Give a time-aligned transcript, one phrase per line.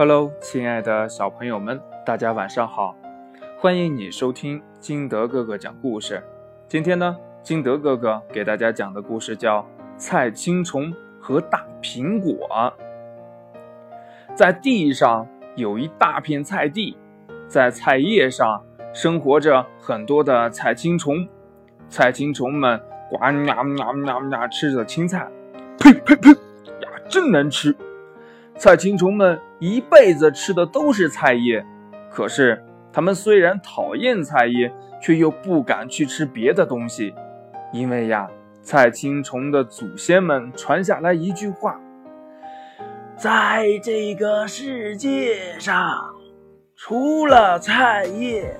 [0.00, 2.96] Hello，亲爱的小朋友们，大家晚上好！
[3.58, 6.22] 欢迎你收听金德哥哥讲故事。
[6.66, 9.58] 今天呢，金德哥哥给大家讲的故事叫
[9.98, 10.90] 《菜青虫
[11.20, 12.48] 和大苹果》。
[14.34, 16.96] 在地上有一大片菜地，
[17.46, 18.64] 在菜叶上
[18.94, 21.28] 生活着很多的菜青虫。
[21.90, 22.80] 菜青虫们
[23.10, 23.56] 呱呀呀
[24.06, 25.28] 呀呀吃着青菜，
[25.78, 27.76] 呸呸呸呀，真难吃！
[28.60, 31.64] 菜青虫们一辈子吃的都是菜叶，
[32.10, 32.62] 可是
[32.92, 37.14] 它们虽然讨厌菜叶，却又不敢去吃别的东西，
[37.72, 38.28] 因为呀，
[38.60, 41.80] 菜青虫的祖先们传下来一句话：
[43.16, 45.96] 在这个世界上，
[46.76, 48.54] 除了菜叶，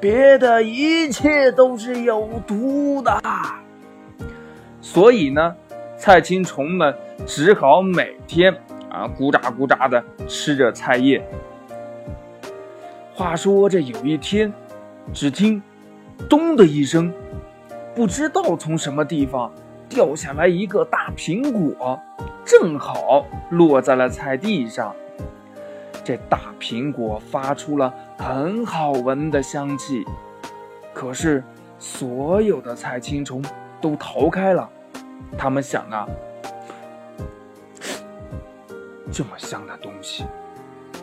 [0.00, 3.20] 别的一切都是有毒的。
[4.80, 5.56] 所以呢，
[5.96, 6.94] 菜青虫们
[7.26, 8.56] 只好每天。
[9.00, 11.26] 啊，咕喳咕喳的吃着菜叶。
[13.14, 14.52] 话说这有一天，
[15.10, 15.62] 只听
[16.28, 17.10] “咚”的一声，
[17.94, 19.50] 不知道从什么地方
[19.88, 21.98] 掉下来一个大苹果，
[22.44, 24.94] 正好落在了菜地上。
[26.04, 30.04] 这大苹果发出了很好闻的香气，
[30.92, 31.42] 可是
[31.78, 33.42] 所有的菜青虫
[33.80, 34.68] 都逃开了。
[35.38, 36.06] 他们想啊。
[39.12, 40.24] 这么香的东西，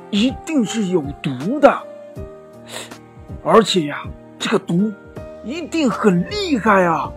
[0.10, 1.78] 一定是有毒的，
[3.44, 4.04] 而且呀，
[4.40, 4.92] 这个毒
[5.44, 7.12] 一定很厉害啊！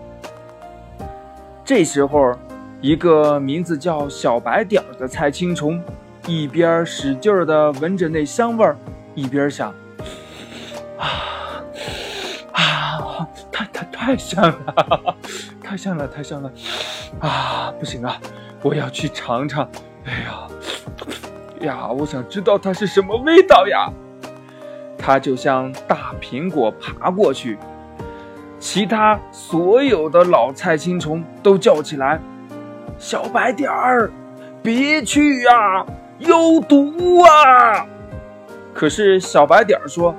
[1.64, 2.34] 这时候，
[2.80, 5.80] 一个名字叫小白点的菜青虫，
[6.26, 8.76] 一边使劲儿的闻着那香味儿，
[9.14, 9.72] 一边想：
[10.98, 11.62] 啊
[12.52, 15.16] 啊，太太太香了，
[15.62, 16.52] 太香了，太香了！
[17.20, 18.20] 啊，不行啊，
[18.62, 19.68] 我要去尝尝。
[20.04, 20.48] 哎呀！
[21.60, 23.90] 呀，我想知道它是什么味道呀！
[24.98, 27.58] 它就向大苹果爬过去，
[28.58, 32.20] 其他所有的老菜青虫都叫起来
[32.98, 34.10] ：“小白点儿，
[34.62, 35.84] 别去呀，
[36.18, 37.86] 有毒啊！”
[38.74, 40.14] 可是小白点儿说：“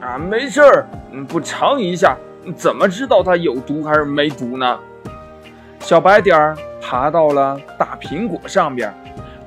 [0.00, 0.86] 啊，没事儿，
[1.28, 2.16] 不尝一下，
[2.56, 4.78] 怎么知道它有毒还是没毒呢？”
[5.80, 8.92] 小白点儿爬到了大苹果上边。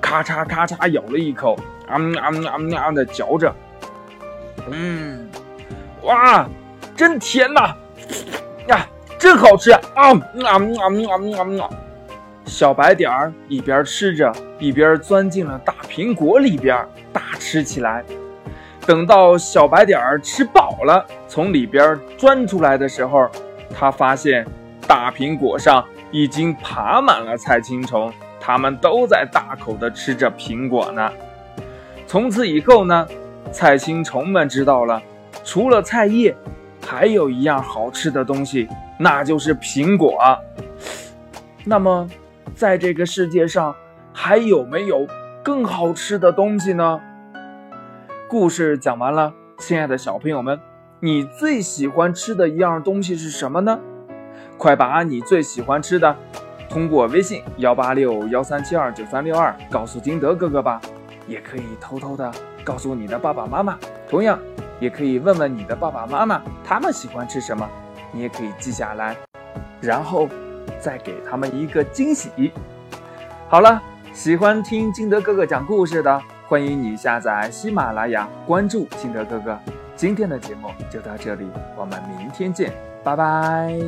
[0.10, 1.56] 咔嚓咔嚓咬了一口，
[1.88, 3.54] 啊啊啊啊的嚼着，
[4.72, 5.30] 嗯，
[6.02, 6.50] 哇，
[6.96, 7.76] 真甜呐，
[8.68, 8.88] 呀，
[9.20, 11.70] 真好吃啊啊啊啊啊！
[12.44, 16.84] 小白点儿一边吃着，一边钻进了大苹果里边
[17.14, 18.04] 大吃起来。
[18.88, 23.30] 等到小白点儿吃饱了，从里边钻出来的时候，
[23.78, 24.44] 他发现
[24.88, 28.12] 大苹果上已经爬满了菜青虫。
[28.40, 31.12] 他们都在大口的吃着苹果呢。
[32.08, 33.08] 从此以后呢，
[33.52, 35.02] 菜青虫们知道了，
[35.44, 36.36] 除了菜叶，
[36.86, 38.68] 还有一样好吃的东西，
[38.98, 40.18] 那就是苹果。
[41.66, 42.10] 那么，
[42.56, 43.76] 在这个世界上，
[44.14, 45.06] 还有没有
[45.44, 47.00] 更好吃的东西呢？
[48.28, 50.60] 故事讲完了，亲爱的小朋友们，
[51.00, 53.80] 你最喜欢吃的一样东西是什么呢？
[54.58, 56.16] 快把你最喜欢吃的。
[56.70, 60.80] 通过微信幺八六幺三七二九三六二告诉金德哥哥吧，
[61.28, 62.32] 也可以偷偷的
[62.64, 64.40] 告诉你的爸爸妈妈，同样
[64.80, 67.68] 也可以问问你的爸爸妈妈，他们喜欢吃什么，
[68.12, 69.18] 你也可以记下来，
[69.82, 70.30] 然后
[70.80, 72.52] 再给他们一个惊喜。
[73.48, 73.82] 好了，
[74.14, 79.58] 喜欢听金德哥哥讲故事的，欢迎你下载喜马拉雅，关注金德哥哥。
[79.96, 82.72] 今天的节目就到这里，我们明天见，
[83.04, 83.80] 拜拜。